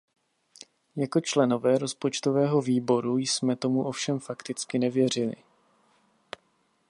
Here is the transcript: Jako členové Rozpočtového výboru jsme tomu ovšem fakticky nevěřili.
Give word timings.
Jako 0.95 1.21
členové 1.21 1.77
Rozpočtového 1.77 2.61
výboru 2.61 3.17
jsme 3.17 3.55
tomu 3.55 3.83
ovšem 3.83 4.19
fakticky 4.19 4.79
nevěřili. 4.79 5.35